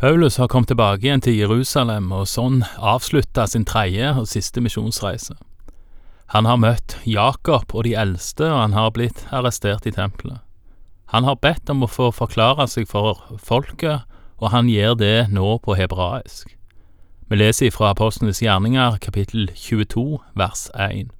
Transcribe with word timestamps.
Paulus 0.00 0.38
har 0.38 0.48
kommet 0.48 0.70
tilbake 0.72 1.04
igjen 1.04 1.20
til 1.20 1.34
Jerusalem 1.36 2.06
og 2.16 2.22
sånn 2.24 2.62
avslutta 2.80 3.44
sin 3.44 3.66
tredje 3.68 4.14
og 4.16 4.30
siste 4.30 4.62
misjonsreise. 4.64 5.34
Han 6.32 6.48
har 6.48 6.56
møtt 6.56 6.94
Jakob 7.04 7.74
og 7.76 7.84
de 7.84 7.92
eldste, 8.00 8.46
og 8.48 8.62
han 8.62 8.72
har 8.72 8.94
blitt 8.96 9.26
arrestert 9.28 9.84
i 9.84 9.92
tempelet. 9.92 10.40
Han 11.12 11.28
har 11.28 11.36
bedt 11.44 11.68
om 11.68 11.84
å 11.84 11.90
få 11.90 12.08
forklare 12.16 12.64
seg 12.64 12.88
for 12.88 13.20
folket, 13.36 14.08
og 14.40 14.54
han 14.56 14.72
gjør 14.72 14.96
det 14.96 15.14
nå 15.36 15.58
på 15.60 15.76
hebraisk. 15.76 16.56
Vi 17.28 17.36
leser 17.36 17.68
fra 17.68 17.92
Apostlenes 17.92 18.40
gjerninger, 18.40 18.96
kapittel 19.04 19.50
22, 19.52 20.16
vers 20.32 20.70
1. 20.80 21.12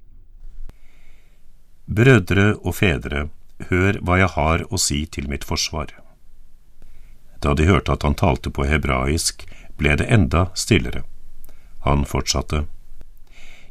Brødre 1.85 2.55
og 2.57 2.81
fedre, 2.81 3.27
hør 3.69 4.01
hva 4.01 4.23
jeg 4.25 4.37
har 4.39 4.65
å 4.73 4.81
si 4.81 5.05
til 5.05 5.29
mitt 5.29 5.45
forsvar. 5.45 5.93
Da 7.41 7.55
de 7.57 7.65
hørte 7.65 7.95
at 7.95 8.05
han 8.05 8.17
talte 8.17 8.53
på 8.53 8.67
hebraisk, 8.69 9.47
ble 9.77 9.95
det 9.97 10.07
enda 10.13 10.47
stillere. 10.53 11.03
Han 11.87 12.05
fortsatte. 12.05 12.65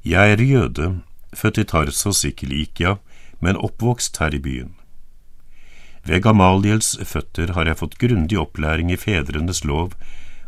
Jeg 0.03 0.35
er 0.35 0.43
jøde, 0.43 0.89
født 1.37 1.63
i 1.63 1.65
Tarsos 1.65 2.25
i 2.27 2.33
Kilikia, 2.35 2.97
men 3.39 3.57
oppvokst 3.57 4.19
her 4.19 4.35
i 4.35 4.43
byen. 4.43 4.75
Ved 6.03 6.25
Gamaliels 6.25 6.95
føtter 7.05 7.53
har 7.55 7.69
jeg 7.69 7.79
fått 7.79 7.99
grundig 8.01 8.39
opplæring 8.41 8.91
i 8.91 8.99
fedrenes 8.99 9.63
lov, 9.69 9.93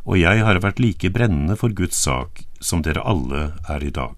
og 0.02 0.18
jeg 0.18 0.42
har 0.42 0.58
vært 0.64 0.80
like 0.82 1.12
brennende 1.14 1.54
for 1.60 1.70
Guds 1.76 2.00
sak 2.00 2.42
som 2.58 2.82
dere 2.82 3.04
alle 3.06 3.52
er 3.70 3.84
i 3.84 3.92
dag. 3.92 4.16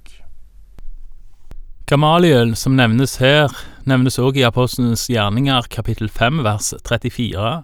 Gamaliel, 1.90 2.54
som 2.56 2.78
nevnes 2.78 3.18
her, 3.20 3.52
nevnes 3.84 4.16
også 4.16 4.40
i 4.40 4.46
Apostlenes 4.48 5.04
gjerninger 5.12 5.66
kapittel 5.68 6.08
5 6.08 6.40
vers 6.46 6.72
34, 6.80 7.58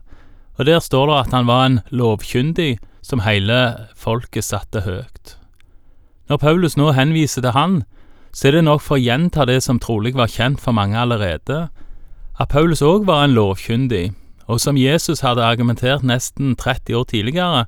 og 0.60 0.66
der 0.68 0.82
står 0.84 1.08
det 1.08 1.14
at 1.16 1.32
han 1.32 1.46
var 1.48 1.66
en 1.66 1.78
lovkyndig 1.88 2.74
som 3.00 3.22
hele 3.24 3.88
folket 3.96 4.44
satte 4.44 4.82
høyt. 4.84 5.38
Når 6.28 6.36
Paulus 6.36 6.76
nå 6.76 6.90
henviser 6.92 7.40
til 7.40 7.56
han, 7.56 7.78
så 8.36 8.48
er 8.48 8.58
det 8.58 8.66
nok 8.68 8.82
for 8.84 8.98
å 8.98 9.02
gjenta 9.02 9.46
det 9.48 9.62
som 9.64 9.80
trolig 9.80 10.12
var 10.14 10.28
kjent 10.28 10.60
for 10.60 10.76
mange 10.76 11.00
allerede, 11.00 11.70
at 12.36 12.52
Paulus 12.52 12.84
òg 12.84 13.08
var 13.08 13.24
en 13.24 13.34
lovkyndig, 13.34 14.12
og 14.52 14.60
som 14.60 14.76
Jesus 14.76 15.24
hadde 15.24 15.48
argumentert 15.48 16.04
nesten 16.04 16.52
30 16.60 17.00
år 17.00 17.08
tidligere, 17.08 17.64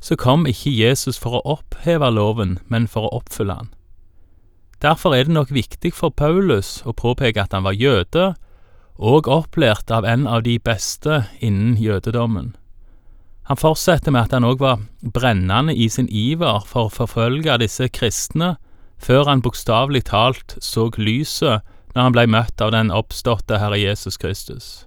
så 0.00 0.14
kom 0.14 0.46
ikke 0.46 0.70
Jesus 0.70 1.18
for 1.18 1.40
å 1.40 1.56
oppheve 1.58 2.06
loven, 2.14 2.60
men 2.70 2.86
for 2.86 3.08
å 3.08 3.18
oppfylle 3.18 3.58
den. 3.58 3.72
Derfor 4.78 5.16
er 5.16 5.26
det 5.26 5.34
nok 5.34 5.50
viktig 5.50 5.90
for 5.90 6.14
Paulus 6.14 6.84
å 6.86 6.94
påpeke 6.94 7.42
at 7.42 7.52
han 7.56 7.66
var 7.66 7.74
jøde, 7.74 8.36
og 8.98 9.28
opplært 9.30 9.90
av 9.94 10.04
en 10.04 10.26
av 10.26 10.42
de 10.42 10.58
beste 10.58 11.22
innen 11.40 11.76
jødedommen. 11.78 12.56
Han 13.48 13.56
fortsetter 13.56 14.12
med 14.12 14.26
at 14.26 14.34
han 14.36 14.44
òg 14.44 14.60
var 14.60 14.82
brennende 15.00 15.72
i 15.72 15.88
sin 15.88 16.08
iver 16.10 16.66
for 16.68 16.88
å 16.88 16.92
forfølge 16.92 17.56
disse 17.62 17.88
kristne, 17.88 18.56
før 18.98 19.30
han 19.30 19.42
bokstavelig 19.42 20.04
talt 20.10 20.58
så 20.60 20.90
lyset 20.98 21.62
når 21.94 22.02
han 22.02 22.12
blei 22.12 22.26
møtt 22.26 22.60
av 22.60 22.74
den 22.74 22.90
oppståtte 22.92 23.60
Herre 23.62 23.78
Jesus 23.78 24.18
Kristus. 24.18 24.84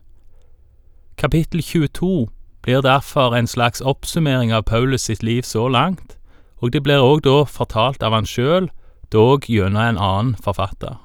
Kapittel 1.18 1.64
22 1.64 2.30
blir 2.62 2.84
derfor 2.86 3.34
en 3.36 3.48
slags 3.48 3.82
oppsummering 3.82 4.54
av 4.54 4.68
Paulus 4.70 5.08
sitt 5.10 5.24
liv 5.24 5.42
så 5.42 5.68
langt, 5.68 6.18
og 6.62 6.76
det 6.76 6.84
blir 6.84 7.02
òg 7.02 7.24
da 7.26 7.42
fortalt 7.50 8.04
av 8.04 8.14
han 8.14 8.30
sjøl, 8.30 8.70
dog 9.10 9.48
gjennom 9.50 9.82
en 9.82 9.98
annen 9.98 10.36
forfatter. 10.38 11.00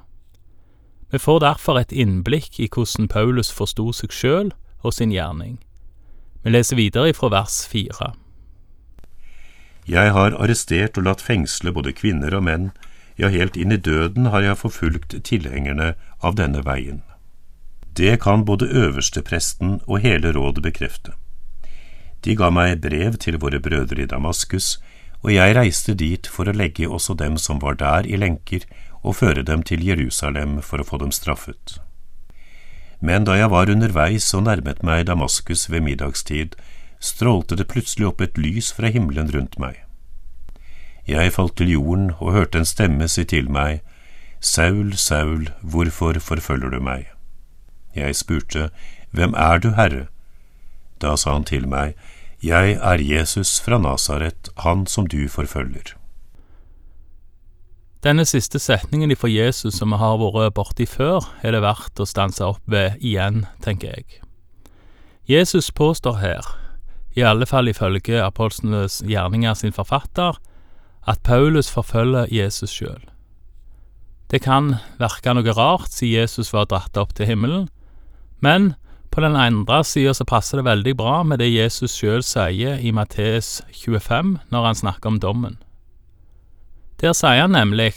Vi 1.16 1.20
får 1.20 1.38
derfor 1.40 1.78
et 1.80 1.92
innblikk 1.96 2.58
i 2.60 2.66
hvordan 2.68 3.06
Paulus 3.08 3.48
forsto 3.48 3.86
seg 3.96 4.12
sjøl 4.12 4.50
og 4.84 4.92
sin 4.92 5.14
gjerning. 5.14 5.54
Vi 6.44 6.52
leser 6.52 6.76
videre 6.76 7.14
fra 7.16 7.30
vers 7.32 7.54
fire. 7.72 8.10
Jeg 9.88 10.12
har 10.12 10.36
arrestert 10.36 11.00
og 11.00 11.06
latt 11.08 11.24
fengsle 11.24 11.72
både 11.72 11.94
kvinner 11.96 12.36
og 12.36 12.44
menn, 12.44 12.68
ja, 13.16 13.32
helt 13.32 13.56
inn 13.56 13.72
i 13.72 13.80
døden 13.80 14.28
har 14.28 14.44
jeg 14.44 14.60
forfulgt 14.60 15.16
tilhengerne 15.24 15.94
av 16.20 16.36
denne 16.36 16.60
veien. 16.68 17.00
Det 17.96 18.18
kan 18.20 18.44
både 18.44 18.68
øverstepresten 18.68 19.78
og 19.86 20.04
hele 20.04 20.36
rådet 20.36 20.68
bekrefte. 20.68 21.16
De 22.28 22.36
ga 22.36 22.52
meg 22.52 22.82
brev 22.84 23.16
til 23.24 23.40
våre 23.40 23.56
brødre 23.56 24.04
i 24.04 24.12
Damaskus, 24.12 24.74
og 25.24 25.32
jeg 25.32 25.56
reiste 25.56 25.96
dit 25.96 26.28
for 26.28 26.44
å 26.44 26.52
legge 26.52 26.92
også 26.92 27.16
dem 27.16 27.40
som 27.40 27.64
var 27.64 27.80
der 27.80 28.04
i 28.04 28.20
lenker 28.20 28.68
og 29.06 29.20
føre 29.22 29.44
dem 29.46 29.62
til 29.62 29.84
Jerusalem 29.86 30.58
for 30.62 30.82
å 30.82 30.86
få 30.86 30.98
dem 31.02 31.12
straffet. 31.14 31.78
Men 33.00 33.26
da 33.28 33.36
jeg 33.38 33.52
var 33.52 33.70
underveis 33.70 34.26
og 34.34 34.46
nærmet 34.48 34.82
meg 34.82 35.06
Damaskus 35.06 35.68
ved 35.70 35.84
middagstid, 35.86 36.56
strålte 36.98 37.56
det 37.56 37.68
plutselig 37.70 38.08
opp 38.10 38.22
et 38.24 38.38
lys 38.40 38.72
fra 38.74 38.90
himmelen 38.90 39.30
rundt 39.30 39.58
meg. 39.62 39.82
Jeg 41.06 41.36
falt 41.36 41.54
til 41.60 41.70
jorden 41.70 42.10
og 42.18 42.32
hørte 42.34 42.58
en 42.58 42.66
stemme 42.66 43.06
si 43.08 43.24
til 43.24 43.50
meg, 43.52 43.84
Saul, 44.40 44.96
Saul, 44.98 45.50
hvorfor 45.62 46.18
forfølger 46.20 46.74
du 46.74 46.80
meg? 46.80 47.06
Jeg 47.94 48.16
spurte, 48.16 48.70
Hvem 49.12 49.34
er 49.34 49.58
du, 49.58 49.70
Herre? 49.78 50.08
Da 51.00 51.16
sa 51.16 51.32
han 51.32 51.44
til 51.44 51.68
meg, 51.68 51.94
Jeg 52.42 52.76
er 52.82 53.00
Jesus 53.00 53.60
fra 53.60 53.78
Nasaret, 53.78 54.50
han 54.58 54.86
som 54.86 55.06
du 55.06 55.28
forfølger. 55.28 55.94
Denne 58.06 58.22
siste 58.22 58.60
setningen 58.62 59.10
ifra 59.10 59.26
Jesus 59.26 59.80
som 59.80 59.90
vi 59.90 59.96
har 59.98 60.20
vært 60.20 60.54
borti 60.54 60.84
før, 60.86 61.24
er 61.42 61.56
det 61.56 61.62
verdt 61.64 61.98
å 61.98 62.04
stanse 62.06 62.44
opp 62.46 62.62
ved 62.70 63.00
igjen, 63.02 63.48
tenker 63.64 63.96
jeg. 63.96 64.20
Jesus 65.26 65.72
påstår 65.74 66.20
her, 66.20 66.46
i 67.18 67.24
alle 67.26 67.48
fall 67.50 67.66
ifølge 67.66 68.20
apostlenes 68.22 69.00
gjerninger 69.02 69.58
sin 69.58 69.74
forfatter, 69.74 70.38
at 71.02 71.24
Paulus 71.26 71.66
forfølger 71.72 72.30
Jesus 72.30 72.70
sjøl. 72.78 73.02
Det 74.30 74.44
kan 74.44 74.76
virke 75.02 75.34
noe 75.34 75.58
rart, 75.58 75.90
siden 75.90 76.20
Jesus 76.20 76.54
var 76.54 76.70
dratt 76.70 76.94
opp 77.02 77.18
til 77.18 77.26
himmelen, 77.26 77.66
men 78.38 78.76
på 79.10 79.24
den 79.24 79.34
andre 79.34 79.82
sida 79.82 80.14
så 80.14 80.28
passer 80.28 80.62
det 80.62 80.70
veldig 80.70 80.94
bra 80.94 81.24
med 81.26 81.42
det 81.42 81.50
Jesus 81.50 81.98
sjøl 81.98 82.22
sier 82.22 82.78
i 82.78 82.94
Matteus 82.94 83.64
25 83.82 84.36
når 84.54 84.70
han 84.70 84.84
snakker 84.86 85.10
om 85.10 85.18
dommen. 85.18 85.58
Der 87.00 87.12
sier 87.12 87.42
han 87.44 87.50
nemlig 87.50 87.92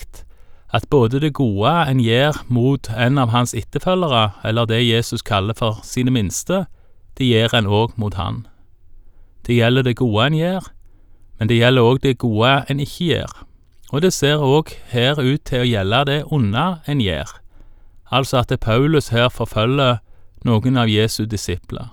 at 0.74 0.86
både 0.90 1.20
det 1.20 1.34
gode 1.34 1.72
en 1.90 2.00
gjør 2.00 2.44
mot 2.48 2.90
en 2.90 3.18
av 3.18 3.32
hans 3.34 3.54
etterfølgere, 3.54 4.30
eller 4.44 4.66
det 4.66 4.84
Jesus 4.86 5.22
kaller 5.22 5.54
for 5.58 5.80
sine 5.84 6.12
minste, 6.12 6.66
det 7.18 7.26
gjør 7.26 7.56
en 7.58 7.68
òg 7.68 7.96
mot 7.98 8.14
han. 8.14 8.46
Det 9.48 9.56
gjelder 9.56 9.88
det 9.88 9.96
gode 9.98 10.28
en 10.28 10.36
gjør, 10.38 10.68
men 11.40 11.50
det 11.50 11.58
gjelder 11.58 11.82
òg 11.82 12.02
det 12.04 12.18
gode 12.18 12.52
en 12.70 12.80
ikke 12.80 13.06
gjør. 13.06 13.32
Og 13.92 14.02
det 14.02 14.14
ser 14.14 14.44
òg 14.46 14.76
her 14.92 15.18
ut 15.18 15.42
til 15.46 15.64
å 15.64 15.70
gjelde 15.70 16.04
det 16.06 16.20
onde 16.30 16.66
en 16.86 17.02
gjør, 17.02 17.32
altså 18.12 18.44
at 18.44 18.50
det 18.50 18.60
Paulus 18.60 19.10
her 19.10 19.30
forfølger 19.34 19.98
noen 20.46 20.78
av 20.78 20.90
Jesu 20.90 21.26
disipler. 21.26 21.90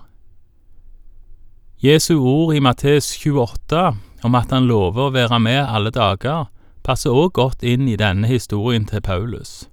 Jesu 1.81 2.19
ord 2.19 2.55
i 2.55 2.61
Matteus 2.61 3.09
28 3.17 3.81
om 4.25 4.35
at 4.35 4.53
han 4.53 4.69
lover 4.69 5.09
å 5.09 5.15
være 5.15 5.41
med 5.41 5.63
alle 5.65 5.93
dager, 5.95 6.47
passer 6.87 7.11
òg 7.11 7.35
godt 7.35 7.65
inn 7.67 7.89
i 7.91 7.99
denne 7.99 8.29
historien 8.31 8.87
til 8.87 9.03
Paulus. 9.03 9.67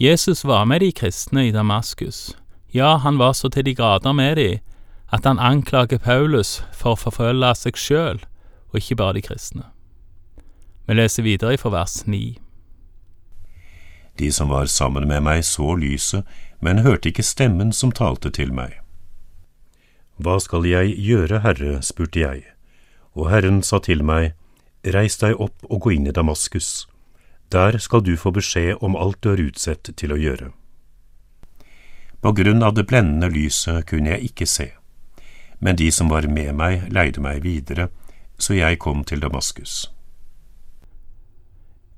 Jesus 0.00 0.44
var 0.44 0.64
med 0.64 0.80
de 0.80 0.92
kristne 0.92 1.48
i 1.48 1.52
Damaskus. 1.52 2.36
Ja, 2.74 2.96
han 2.96 3.18
var 3.18 3.32
så 3.32 3.48
til 3.48 3.64
de 3.64 3.74
grader 3.74 4.12
med 4.12 4.36
de 4.36 4.50
at 5.12 5.24
han 5.24 5.38
anklager 5.38 5.98
Paulus 5.98 6.58
for 6.72 6.94
å 6.94 7.00
forfølge 7.00 7.54
seg 7.56 7.80
sjøl, 7.80 8.20
og 8.68 8.80
ikke 8.80 8.98
bare 9.00 9.16
de 9.16 9.24
kristne. 9.24 9.64
Vi 10.86 10.96
leser 10.96 11.24
videre 11.24 11.56
fra 11.60 11.72
vers 11.72 12.02
9. 12.06 12.36
De 14.18 14.28
som 14.32 14.50
var 14.52 14.66
sammen 14.66 15.08
med 15.08 15.24
meg, 15.24 15.44
så 15.44 15.74
lyset, 15.76 16.24
men 16.60 16.84
hørte 16.84 17.08
ikke 17.08 17.24
stemmen 17.24 17.72
som 17.72 17.92
talte 17.92 18.30
til 18.34 18.52
meg. 18.52 18.80
Hva 20.18 20.38
skal 20.42 20.66
jeg 20.66 20.96
gjøre, 20.98 21.40
Herre? 21.44 21.78
spurte 21.82 22.20
jeg, 22.20 22.42
og 23.14 23.30
Herren 23.30 23.62
sa 23.62 23.78
til 23.78 24.02
meg, 24.04 24.34
Reis 24.86 25.18
deg 25.18 25.40
opp 25.40 25.66
og 25.66 25.80
gå 25.82 25.96
inn 25.96 26.06
i 26.06 26.14
Damaskus. 26.14 26.86
Der 27.50 27.78
skal 27.78 28.04
du 28.04 28.16
få 28.16 28.30
beskjed 28.30 28.82
om 28.84 28.96
alt 28.96 29.22
du 29.22 29.32
er 29.32 29.42
utsett 29.48 29.90
til 29.96 30.12
å 30.12 30.20
gjøre. 30.20 30.52
På 32.20 32.32
grunn 32.34 32.62
av 32.62 32.74
det 32.74 32.86
blendende 32.90 33.30
lyset 33.30 33.86
kunne 33.86 34.16
jeg 34.16 34.32
ikke 34.32 34.46
se, 34.46 34.72
men 35.58 35.78
de 35.78 35.90
som 35.94 36.10
var 36.10 36.26
med 36.26 36.54
meg, 36.58 36.88
leide 36.90 37.22
meg 37.22 37.42
videre, 37.44 37.88
så 38.38 38.54
jeg 38.58 38.78
kom 38.82 39.04
til 39.04 39.22
Damaskus. 39.22 39.86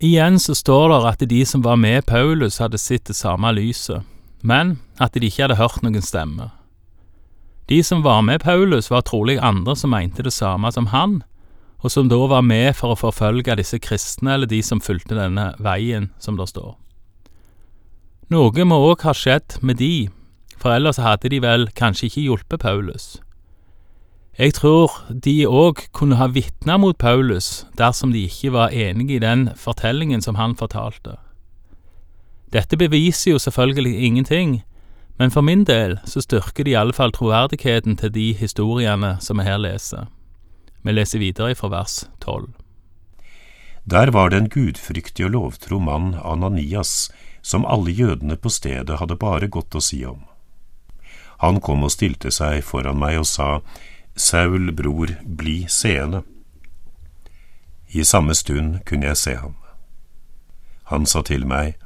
Igjen 0.01 0.39
så 0.41 0.55
står 0.55 0.89
det 0.89 1.01
at 1.09 1.25
de 1.29 1.41
som 1.45 1.65
var 1.65 1.77
med 1.77 2.07
Paulus, 2.07 2.59
hadde 2.59 2.79
sett 2.81 3.05
det 3.05 3.17
samme 3.17 3.53
lyset, 3.53 4.05
men 4.41 4.79
at 4.97 5.13
de 5.13 5.27
ikke 5.27 5.45
hadde 5.45 5.61
hørt 5.61 5.83
noen 5.85 6.05
stemme. 6.05 6.51
De 7.69 7.83
som 7.85 8.03
var 8.03 8.23
med 8.25 8.41
Paulus, 8.41 8.89
var 8.91 9.05
trolig 9.05 9.39
andre 9.39 9.77
som 9.77 9.93
mente 9.93 10.25
det 10.25 10.33
samme 10.33 10.73
som 10.73 10.89
han, 10.95 11.21
og 11.81 11.91
som 11.93 12.09
da 12.09 12.19
var 12.29 12.45
med 12.45 12.75
for 12.77 12.93
å 12.93 13.01
forfølge 13.01 13.57
disse 13.57 13.81
kristne 13.81 14.35
eller 14.35 14.51
de 14.51 14.61
som 14.63 14.83
fulgte 14.85 15.17
denne 15.17 15.53
veien, 15.59 16.11
som 16.19 16.37
det 16.37 16.51
står. 16.51 16.75
Noe 18.31 18.65
må 18.69 18.77
òg 18.91 19.03
ha 19.09 19.15
skjedd 19.17 19.59
med 19.65 19.81
de, 19.81 20.11
for 20.61 20.75
ellers 20.77 21.01
hadde 21.01 21.33
de 21.33 21.41
vel 21.43 21.67
kanskje 21.75 22.11
ikke 22.11 22.27
hjulpet 22.29 22.63
Paulus. 22.63 23.17
Jeg 24.39 24.55
tror 24.57 24.93
de 25.11 25.43
òg 25.49 25.83
kunne 25.93 26.17
ha 26.17 26.29
vitna 26.31 26.79
mot 26.79 26.97
Paulus 26.97 27.67
dersom 27.77 28.13
de 28.15 28.23
ikke 28.29 28.53
var 28.55 28.71
enige 28.73 29.17
i 29.17 29.25
den 29.25 29.49
fortellingen 29.57 30.23
som 30.23 30.39
han 30.39 30.55
fortalte. 30.57 31.17
Dette 32.53 32.77
beviser 32.77 33.33
jo 33.33 33.39
selvfølgelig 33.39 33.99
ingenting, 34.07 34.63
men 35.19 35.31
for 35.31 35.41
min 35.41 35.65
del 35.65 35.99
så 36.05 36.23
styrker 36.23 36.65
det 36.65 36.73
i 36.73 36.79
alle 36.79 36.95
fall 36.97 37.13
troverdigheten 37.13 37.97
til 37.97 38.15
de 38.15 38.33
historiene 38.35 39.17
som 39.21 39.39
vi 39.39 39.45
her 39.45 39.59
leser. 39.59 40.07
Vi 40.83 40.93
leser 40.93 41.21
videre 41.21 41.55
fra 41.55 41.69
vers 41.69 42.05
tolv. 42.19 42.55
Der 43.85 44.11
var 44.11 44.31
det 44.31 44.39
en 44.39 44.49
gudfryktig 44.49 45.25
og 45.27 45.33
lovtro 45.35 45.79
mann, 45.79 46.15
Ananias, 46.15 47.11
som 47.43 47.67
alle 47.67 47.91
jødene 47.91 48.37
på 48.37 48.53
stedet 48.53 49.01
hadde 49.01 49.17
bare 49.17 49.49
godt 49.49 49.75
å 49.75 49.83
si 49.85 50.05
om. 50.05 50.23
Han 51.41 51.61
kom 51.65 51.85
og 51.85 51.93
stilte 51.95 52.31
seg 52.31 52.61
foran 52.65 53.01
meg 53.01 53.19
og 53.23 53.27
sa, 53.29 53.61
Saul, 54.17 54.73
bror, 54.77 55.15
bli 55.25 55.65
seende. 55.69 56.23
I 57.93 58.05
samme 58.05 58.37
stund 58.37 58.83
kunne 58.85 59.09
jeg 59.09 59.17
se 59.17 59.35
ham. 59.41 59.57
Han 60.93 61.07
sa 61.07 61.23
til 61.23 61.47
meg, 61.49 61.79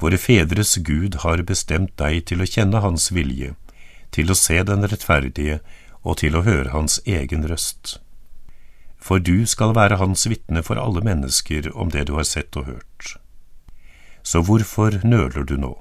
Våre 0.00 0.16
fedres 0.16 0.78
Gud 0.80 1.20
har 1.20 1.42
bestemt 1.44 1.92
deg 2.00 2.24
til 2.30 2.40
å 2.40 2.48
kjenne 2.48 2.80
Hans 2.80 3.10
vilje, 3.12 3.52
til 4.16 4.32
å 4.32 4.38
se 4.38 4.62
den 4.64 4.86
rettferdige 4.88 5.60
og 6.00 6.22
til 6.22 6.38
å 6.38 6.46
høre 6.46 6.72
Hans 6.72 7.02
egen 7.04 7.44
røst. 7.44 7.98
For 9.00 9.18
du 9.18 9.46
skal 9.46 9.74
være 9.74 9.96
Hans 9.96 10.26
vitne 10.28 10.62
for 10.62 10.78
alle 10.80 11.00
mennesker 11.04 11.70
om 11.74 11.90
det 11.90 12.06
du 12.08 12.14
har 12.18 12.28
sett 12.28 12.56
og 12.56 12.68
hørt. 12.68 13.14
Så 14.22 14.42
hvorfor 14.44 15.00
nøler 15.04 15.44
du 15.44 15.56
nå? 15.56 15.72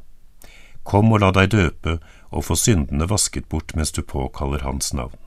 Kom 0.83 1.11
og 1.11 1.19
la 1.21 1.31
deg 1.35 1.51
døpe 1.51 1.97
og 2.31 2.45
få 2.47 2.55
syndene 2.55 3.09
vasket 3.09 3.49
bort 3.51 3.75
mens 3.75 3.91
du 3.91 4.01
påkaller 4.01 4.63
Hans 4.63 4.93
navn. 4.93 5.19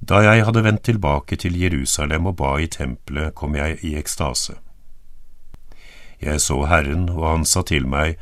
Da 0.00 0.22
jeg 0.24 0.44
hadde 0.44 0.64
vendt 0.64 0.82
tilbake 0.88 1.36
til 1.36 1.56
Jerusalem 1.60 2.26
og 2.26 2.36
ba 2.36 2.56
i 2.58 2.66
tempelet, 2.66 3.34
kom 3.34 3.54
jeg 3.54 3.78
i 3.84 3.94
ekstase. 4.00 4.56
Jeg 6.20 6.40
så 6.40 6.64
Herren, 6.66 7.08
og 7.08 7.28
han 7.28 7.44
sa 7.44 7.62
til 7.62 7.86
meg, 7.88 8.16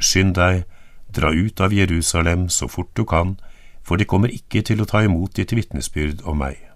Skynd 0.00 0.34
deg, 0.34 0.64
dra 1.12 1.28
ut 1.28 1.60
av 1.60 1.72
Jerusalem 1.72 2.48
så 2.48 2.68
fort 2.68 2.96
du 2.96 3.04
kan, 3.04 3.36
for 3.84 3.96
de 3.96 4.04
kommer 4.04 4.32
ikke 4.32 4.62
til 4.62 4.80
å 4.80 4.88
ta 4.88 5.04
imot 5.04 5.36
ditt 5.36 5.52
vitnesbyrd 5.52 6.24
om 6.24 6.40
meg. 6.40 6.69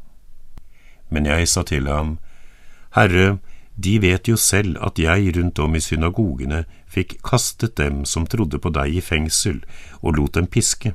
Men 1.09 1.27
jeg 1.27 1.49
sa 1.49 1.63
til 1.63 1.89
ham, 1.91 2.19
Herre, 2.95 3.39
de 3.77 3.99
vet 3.99 4.29
jo 4.31 4.37
selv 4.39 4.79
at 4.87 4.99
jeg 4.99 5.35
rundt 5.37 5.59
om 5.59 5.75
i 5.75 5.83
synagogene 5.83 6.65
fikk 6.87 7.19
kastet 7.27 7.77
dem 7.77 8.05
som 8.07 8.27
trodde 8.27 8.61
på 8.63 8.71
deg 8.71 8.95
i 8.95 9.03
fengsel, 9.03 9.65
og 10.01 10.17
lot 10.19 10.39
dem 10.39 10.47
piske 10.47 10.95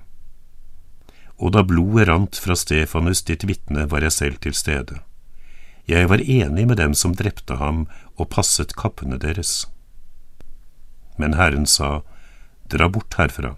og 1.39 1.53
da 1.55 1.63
blodet 1.63 2.07
rant 2.09 2.39
fra 2.43 2.55
Stefanus 2.59 3.23
ditt 3.27 3.45
vitne, 3.47 3.87
var 3.87 4.03
jeg 4.03 4.15
selv 4.15 4.39
til 4.43 4.55
stede. 4.55 4.99
Jeg 5.87 6.09
var 6.11 6.21
enig 6.21 6.67
med 6.67 6.77
dem 6.77 6.93
som 6.93 7.15
drepte 7.15 7.57
ham 7.57 7.85
og 8.19 8.29
passet 8.35 8.75
kappene 8.77 9.17
deres. 9.17 9.63
Men 11.17 11.39
Herren 11.39 11.65
sa, 11.65 12.01
Dra 12.69 12.85
bort 12.85 13.15
herfra, 13.17 13.55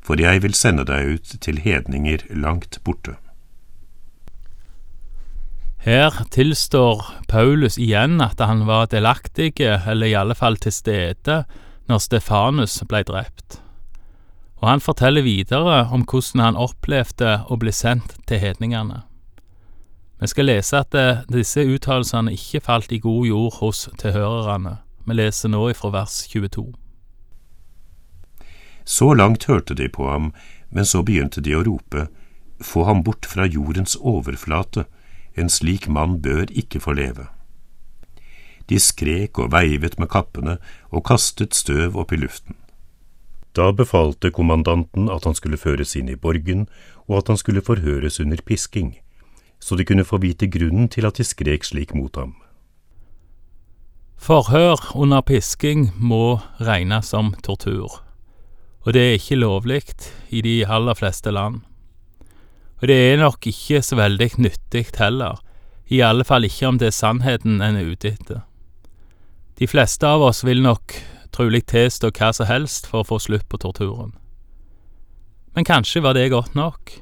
for 0.00 0.16
jeg 0.16 0.40
vil 0.40 0.54
sende 0.56 0.86
deg 0.88 1.18
ut 1.18 1.34
til 1.44 1.58
hedninger 1.60 2.22
langt 2.32 2.78
borte. 2.80 3.18
Her 5.88 6.18
tilstår 6.34 7.06
Paulus 7.30 7.78
igjen 7.80 8.20
at 8.20 8.42
han 8.44 8.66
var 8.68 8.90
delaktig, 8.92 9.54
eller 9.64 10.10
i 10.10 10.18
alle 10.18 10.36
fall 10.36 10.60
til 10.60 10.74
stede, 10.74 11.38
når 11.88 12.04
Stefanus 12.04 12.82
blei 12.90 13.00
drept 13.08 13.62
og 14.58 14.68
han 14.68 14.82
forteller 14.82 15.22
videre 15.22 15.84
om 15.94 16.02
hvordan 16.02 16.42
han 16.42 16.58
opplevde 16.58 17.38
å 17.46 17.58
bli 17.60 17.72
sendt 17.74 18.16
til 18.26 18.42
hedningene. 18.42 19.04
Vi 20.18 20.26
skal 20.26 20.48
lese 20.50 20.80
at 20.82 20.94
eh, 20.98 21.22
disse 21.30 21.62
uttalelsene 21.62 22.34
ikke 22.34 22.64
falt 22.66 22.92
i 22.92 22.98
god 22.98 23.26
jord 23.28 23.58
hos 23.60 23.86
tilhørerne. 24.02 24.80
Vi 25.06 25.14
leser 25.14 25.52
nå 25.52 25.62
ifra 25.70 25.92
vers 25.94 26.24
22. 26.32 26.66
Så 28.82 29.12
langt 29.14 29.46
hørte 29.46 29.76
de 29.78 29.86
på 29.88 30.08
ham, 30.10 30.32
men 30.74 30.88
så 30.88 31.04
begynte 31.06 31.44
de 31.44 31.54
å 31.56 31.64
rope, 31.66 32.08
Få 32.58 32.82
ham 32.88 33.04
bort 33.06 33.22
fra 33.30 33.44
jordens 33.46 33.92
overflate, 33.94 34.82
en 35.38 35.50
slik 35.52 35.88
mann 35.88 36.18
bør 36.22 36.50
ikke 36.50 36.80
få 36.82 36.94
leve. 36.98 37.28
De 38.68 38.78
skrek 38.78 39.38
og 39.38 39.52
veivet 39.54 39.96
med 39.98 40.10
kappene 40.12 40.58
og 40.90 41.06
kastet 41.08 41.56
støv 41.56 41.96
opp 41.96 42.12
i 42.12 42.20
luften. 42.20 42.56
Da 43.56 43.70
befalte 43.72 44.30
kommandanten 44.30 45.08
at 45.10 45.24
han 45.24 45.34
skulle 45.34 45.58
føres 45.58 45.96
inn 45.96 46.10
i 46.12 46.18
borgen, 46.20 46.66
og 47.08 47.22
at 47.22 47.30
han 47.32 47.40
skulle 47.40 47.64
forhøres 47.64 48.20
under 48.20 48.42
pisking, 48.44 48.98
så 49.58 49.76
de 49.76 49.86
kunne 49.88 50.04
få 50.04 50.20
vite 50.22 50.46
grunnen 50.46 50.88
til 50.92 51.08
at 51.08 51.16
de 51.16 51.24
skrek 51.24 51.64
slik 51.64 51.94
mot 51.96 52.14
ham. 52.16 52.36
Forhør 54.18 54.92
under 54.94 55.22
pisking 55.22 55.88
må 55.96 56.40
regnes 56.60 57.14
som 57.14 57.32
tortur, 57.42 58.02
og 58.84 58.94
det 58.94 59.02
er 59.02 59.16
ikke 59.16 59.40
lovlig 59.40 59.82
i 60.30 60.42
de 60.44 60.66
aller 60.66 60.94
fleste 60.94 61.30
land. 61.30 61.62
Og 62.78 62.88
det 62.90 62.96
er 62.96 63.18
nok 63.18 63.46
ikke 63.50 63.82
så 63.82 63.98
veldig 63.98 64.30
nyttig 64.38 64.86
heller, 64.98 65.40
i 65.88 66.00
alle 66.04 66.24
fall 66.24 66.44
ikke 66.44 66.68
om 66.68 66.78
det 66.78 66.90
er 66.90 66.96
sannheten 66.96 67.62
en 67.64 67.78
er 67.80 67.90
ute 67.90 68.12
etter. 68.12 68.42
De 69.58 69.66
fleste 69.66 70.06
av 70.06 70.22
oss 70.22 70.44
vil 70.46 70.60
nok 70.62 70.94
trolig 71.34 71.64
tilstå 71.70 72.12
hva 72.14 72.30
som 72.36 72.46
helst 72.46 72.86
for 72.86 73.02
å 73.02 73.08
få 73.08 73.18
slutt 73.22 73.48
på 73.50 73.58
torturen. 73.58 74.12
Men 75.56 75.66
kanskje 75.66 76.04
var 76.04 76.14
det 76.14 76.28
godt 76.30 76.54
nok. 76.54 76.92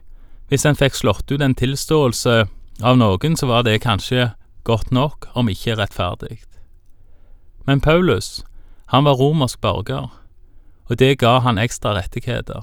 Hvis 0.49 0.64
en 0.64 0.78
fikk 0.78 0.94
slått 0.96 1.32
ut 1.32 1.43
en 1.43 1.56
tilståelse 1.58 2.37
av 2.81 2.96
noen, 2.96 3.37
så 3.37 3.49
var 3.50 3.67
det 3.67 3.82
kanskje 3.84 4.31
godt 4.64 4.93
nok, 4.94 5.28
om 5.34 5.50
ikke 5.50 5.76
rettferdig. 5.76 6.40
Men 7.67 7.82
Paulus, 7.82 8.44
han 8.94 9.05
var 9.05 9.19
romersk 9.19 9.61
borger, 9.61 10.08
og 10.87 10.99
det 10.99 11.19
ga 11.19 11.40
han 11.43 11.58
ekstra 11.58 11.96
rettigheter. 11.99 12.62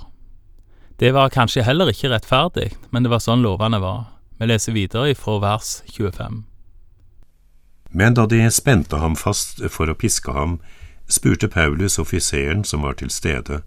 Det 1.04 1.12
var 1.12 1.30
kanskje 1.30 1.66
heller 1.68 1.90
ikke 1.92 2.08
rettferdig, 2.14 2.70
men 2.96 3.04
det 3.04 3.10
var 3.12 3.20
sånn 3.20 3.42
lovene 3.44 3.76
var. 3.84 4.06
Vi 4.40 4.48
leser 4.48 4.72
videre 4.72 5.12
fra 5.20 5.34
vers 5.44 5.72
25. 5.92 6.38
Men 7.92 8.16
da 8.16 8.24
de 8.32 8.40
spente 8.56 9.02
ham 9.02 9.18
fast 9.20 9.60
for 9.74 9.92
å 9.92 9.98
piske 10.00 10.32
ham, 10.32 10.54
spurte 11.12 11.50
Paulus 11.52 12.00
offiseren 12.00 12.64
som 12.64 12.88
var 12.88 12.96
til 13.02 13.12
stede, 13.12 13.60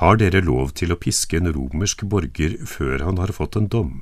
har 0.00 0.16
dere 0.16 0.40
lov 0.40 0.72
til 0.80 0.94
å 0.94 0.96
piske 0.96 1.36
en 1.36 1.52
romersk 1.52 2.06
borger 2.08 2.56
før 2.64 3.04
han 3.04 3.20
har 3.20 3.34
fått 3.36 3.60
en 3.60 3.68
dom? 3.68 3.92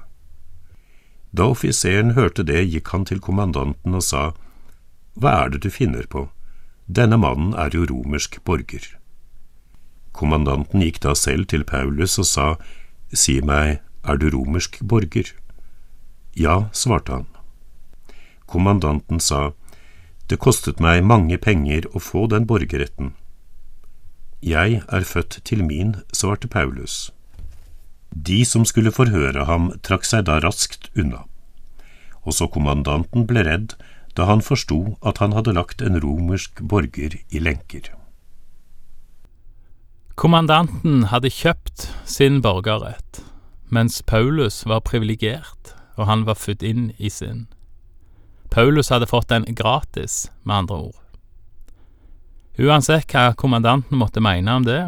Da 1.35 1.50
offiseren 1.56 2.14
hørte 2.14 2.46
det, 2.46 2.62
gikk 2.70 2.95
han 2.95 3.09
til 3.11 3.18
kommandanten 3.18 3.99
og 3.99 4.07
sa, 4.12 4.28
Hva 5.18 5.35
er 5.40 5.57
det 5.57 5.64
du 5.66 5.75
finner 5.75 6.07
på, 6.07 6.28
denne 6.87 7.18
mannen 7.18 7.50
er 7.59 7.75
jo 7.75 7.83
romersk 7.90 8.38
borger. 8.47 8.87
Kommandanten 10.18 10.82
gikk 10.82 10.98
da 11.04 11.14
selv 11.14 11.46
til 11.52 11.62
Paulus 11.62 12.18
og 12.18 12.26
sa, 12.26 12.46
Si 13.14 13.38
meg, 13.40 13.78
er 14.02 14.18
du 14.18 14.26
romersk 14.34 14.80
borger? 14.82 15.30
Ja, 16.34 16.68
svarte 16.72 17.14
han. 17.14 17.26
Kommandanten 18.50 19.20
sa, 19.22 19.52
det 20.28 20.40
kostet 20.42 20.80
meg 20.82 21.04
mange 21.06 21.38
penger 21.38 21.87
å 21.94 22.02
få 22.02 22.26
den 22.32 22.48
borgerretten. 22.50 23.12
Jeg 24.44 24.82
er 24.87 25.06
født 25.06 25.38
til 25.48 25.62
min, 25.64 25.94
svarte 26.12 26.50
Paulus. 26.50 27.10
De 28.10 28.44
som 28.44 28.64
skulle 28.68 28.94
forhøre 28.94 29.46
ham, 29.48 29.70
trakk 29.82 30.04
seg 30.08 30.26
da 30.28 30.38
raskt 30.42 30.90
unna. 30.96 31.25
Også 32.28 32.48
kommandanten 32.52 33.26
ble 33.28 33.46
redd 33.46 33.76
da 34.18 34.26
han 34.26 34.42
forsto 34.42 34.98
at 35.06 35.22
han 35.22 35.37
hadde 35.37 35.54
lagt 35.54 35.84
en 35.84 36.00
romersk 36.02 36.60
borger 36.60 37.20
i 37.30 37.42
lenker. 37.42 37.92
Kommandanten 40.18 41.04
hadde 41.12 41.30
kjøpt 41.30 41.84
sin 42.02 42.40
borgerrett, 42.42 43.20
mens 43.70 44.00
Paulus 44.02 44.64
var 44.66 44.80
privilegert, 44.82 45.76
og 45.94 46.08
han 46.10 46.25
var 46.26 46.34
født 46.34 46.64
inn 46.66 46.88
i 46.98 47.06
sin. 47.06 47.44
Paulus 48.50 48.90
hadde 48.90 49.06
fått 49.06 49.28
den 49.30 49.46
gratis, 49.54 50.25
med 50.42 50.64
andre 50.64 50.78
ord. 50.88 50.96
Uansett 52.58 53.06
hva 53.14 53.28
kommandanten 53.38 54.00
måtte 54.00 54.18
mene 54.18 54.56
om 54.58 54.66
det, 54.66 54.80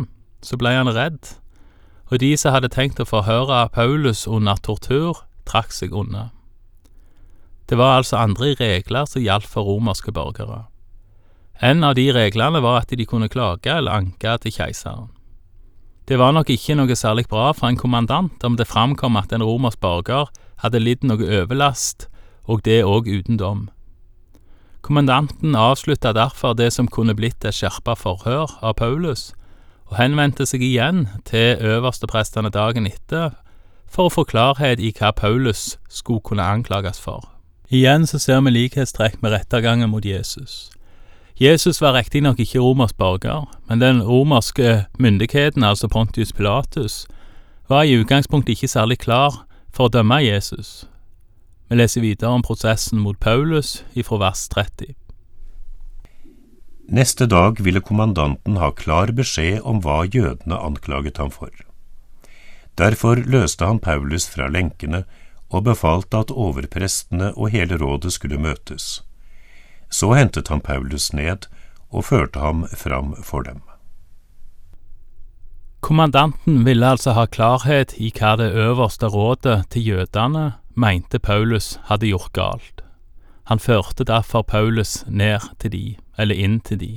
så 0.42 0.58
ble 0.58 0.75
han 0.75 0.90
redd, 0.90 1.37
og 2.10 2.18
de 2.25 2.32
som 2.34 2.56
hadde 2.56 2.72
tenkt 2.75 2.99
å 2.99 3.06
forhøre 3.06 3.68
Paulus 3.70 4.25
under 4.26 4.58
tortur, 4.58 5.22
trakk 5.46 5.70
seg 5.70 5.94
unna. 5.94 6.32
Det 7.70 7.78
var 7.78 8.00
altså 8.00 8.18
andre 8.18 8.56
regler 8.58 9.06
som 9.06 9.22
gjaldt 9.22 9.46
for 9.46 9.70
romerske 9.70 10.10
borgere. 10.10 10.64
En 11.62 11.87
av 11.87 11.94
de 11.94 12.10
reglene 12.10 12.66
var 12.66 12.82
at 12.82 12.99
de 12.99 13.06
kunne 13.06 13.30
klage 13.30 13.70
eller 13.70 13.94
anke 14.02 14.34
til 14.42 14.58
keiseren. 14.58 15.12
Det 16.11 16.19
var 16.19 16.33
nok 16.35 16.49
ikke 16.50 16.75
noe 16.75 16.95
særlig 16.99 17.29
bra 17.31 17.52
for 17.55 17.71
en 17.71 17.76
kommandant 17.79 18.43
om 18.43 18.57
det 18.59 18.67
framkom 18.67 19.14
at 19.14 19.31
en 19.31 19.45
romersk 19.47 19.79
borger 19.79 20.33
hadde 20.59 20.81
lidd 20.83 21.05
noe 21.07 21.23
overlast 21.23 22.09
og 22.50 22.64
det 22.67 22.81
òg 22.83 23.07
uten 23.07 23.38
dom. 23.38 23.69
Kommandanten 24.83 25.55
avslutta 25.55 26.11
derfor 26.17 26.57
det 26.59 26.73
som 26.75 26.88
kunne 26.90 27.14
blitt 27.14 27.47
et 27.47 27.55
skjerpa 27.55 27.95
forhør 27.95 28.57
av 28.59 28.75
Paulus, 28.81 29.29
og 29.87 30.00
henvendte 30.00 30.49
seg 30.50 30.64
igjen 30.67 31.07
til 31.31 31.62
øversteprestene 31.62 32.50
dagen 32.50 32.90
etter 32.90 33.37
for 33.87 34.11
å 34.11 34.14
få 34.17 34.26
klarhet 34.26 34.83
i 34.83 34.90
hva 34.90 35.12
Paulus 35.14 35.76
skulle 35.87 36.26
kunne 36.26 36.43
anklages 36.43 36.99
for. 36.99 37.23
Igjen 37.71 38.11
så 38.11 38.19
ser 38.19 38.43
vi 38.43 38.57
likhetstrekk 38.57 39.23
med 39.23 39.37
rettergangen 39.37 39.95
mot 39.95 40.02
Jesus. 40.02 40.73
Jesus 41.40 41.80
var 41.80 41.94
riktignok 41.97 42.37
ikke 42.42 42.61
romersk 42.61 42.99
borger, 43.00 43.47
men 43.64 43.80
den 43.80 44.02
romerske 44.04 44.85
myndigheten, 45.00 45.64
altså 45.64 45.88
Pontius 45.88 46.35
Pilatus, 46.37 47.06
var 47.68 47.88
i 47.88 47.97
utgangspunktet 47.97 48.59
ikke 48.59 48.68
særlig 48.68 48.99
klar 49.00 49.47
for 49.73 49.88
å 49.88 49.94
dømme 49.94 50.18
Jesus. 50.20 50.85
Vi 51.70 51.80
leser 51.80 52.04
videre 52.04 52.35
om 52.37 52.44
prosessen 52.44 53.00
mot 53.00 53.16
Paulus 53.16 53.78
ifra 53.97 54.20
vers 54.20 54.44
30. 54.52 54.92
Neste 56.92 57.25
dag 57.25 57.64
ville 57.64 57.80
kommandanten 57.80 58.61
ha 58.61 58.68
klar 58.76 59.09
beskjed 59.16 59.64
om 59.64 59.80
hva 59.80 60.02
jødene 60.04 60.61
anklaget 60.61 61.25
ham 61.25 61.32
for. 61.32 61.54
Derfor 62.76 63.16
løste 63.16 63.64
han 63.64 63.80
Paulus 63.80 64.28
fra 64.28 64.52
lenkene 64.52 65.06
og 65.49 65.70
befalte 65.73 66.20
at 66.20 66.37
overprestene 66.37 67.32
og 67.32 67.54
hele 67.56 67.80
rådet 67.80 68.12
skulle 68.12 68.37
møtes. 68.37 68.99
Så 69.90 70.12
hentet 70.14 70.49
han 70.49 70.61
Paulus 70.61 71.12
ned 71.12 71.49
og 71.90 72.04
førte 72.04 72.38
ham 72.38 72.66
fram 72.76 73.14
for 73.23 73.42
dem. 73.42 73.61
Kommandanten 75.80 76.64
ville 76.64 76.87
altså 76.87 77.16
ha 77.16 77.25
klarhet 77.26 77.97
i 77.99 78.12
hva 78.14 78.37
det 78.38 78.52
øverste 78.52 79.09
rådet 79.11 79.64
til 79.70 79.87
jødene 79.88 80.52
mente 80.75 81.18
Paulus 81.18 81.78
hadde 81.88 82.06
gjort 82.06 82.32
galt. 82.32 82.82
Han 83.50 83.59
førte 83.59 84.04
derfor 84.04 84.42
Paulus 84.42 85.04
ned 85.09 85.40
til 85.59 85.73
de, 85.73 85.97
eller 86.18 86.35
inn 86.35 86.61
til 86.61 86.80
de. 86.80 86.92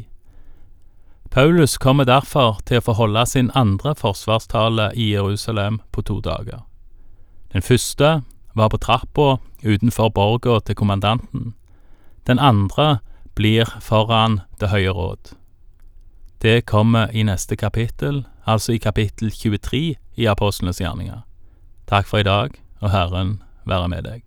Paulus 1.31 1.77
kommer 1.77 2.05
derfor 2.05 2.59
til 2.65 2.77
å 2.77 2.85
få 2.85 2.93
holde 2.93 3.25
sin 3.25 3.49
andre 3.57 3.95
forsvarstale 3.97 4.91
i 4.93 5.09
Jerusalem 5.15 5.79
på 5.91 6.03
to 6.05 6.19
dager. 6.21 6.61
Den 7.53 7.65
første 7.65 8.21
var 8.53 8.69
på 8.69 8.77
trappa 8.77 9.39
utenfor 9.65 10.11
borga 10.13 10.59
til 10.59 10.75
kommandanten. 10.75 11.55
Den 12.27 12.39
andre 12.39 12.99
blir 13.35 13.65
foran 13.81 14.41
Det 14.59 14.69
høye 14.69 14.89
råd. 14.89 15.33
Det 16.41 16.65
kommer 16.65 17.07
i 17.11 17.23
neste 17.23 17.55
kapittel, 17.55 18.25
altså 18.45 18.73
i 18.73 18.77
kapittel 18.77 19.31
23 19.31 19.95
i 20.15 20.25
Apostlenes 20.25 20.79
gjerninger. 20.79 21.21
Takk 21.87 22.07
for 22.07 22.17
i 22.17 22.23
dag, 22.23 22.49
og 22.81 22.91
Herren 22.91 23.41
være 23.65 23.89
med 23.89 24.03
deg. 24.03 24.23